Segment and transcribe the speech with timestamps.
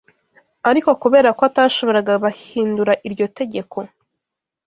[0.69, 3.77] Ariko kubera ko atashoboraga bahindura iryo tegeko